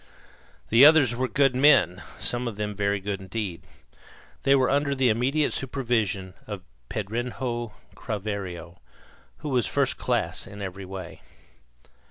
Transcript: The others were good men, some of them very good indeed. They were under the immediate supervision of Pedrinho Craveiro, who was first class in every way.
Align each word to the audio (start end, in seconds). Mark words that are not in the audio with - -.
The 0.69 0.83
others 0.83 1.13
were 1.15 1.27
good 1.27 1.55
men, 1.55 2.01
some 2.17 2.47
of 2.47 2.55
them 2.55 2.73
very 2.73 2.99
good 2.99 3.19
indeed. 3.21 3.61
They 4.41 4.55
were 4.55 4.67
under 4.71 4.95
the 4.95 5.09
immediate 5.09 5.53
supervision 5.53 6.33
of 6.47 6.63
Pedrinho 6.89 7.73
Craveiro, 7.95 8.79
who 9.37 9.49
was 9.49 9.67
first 9.67 9.99
class 9.99 10.47
in 10.47 10.59
every 10.63 10.85
way. 10.85 11.21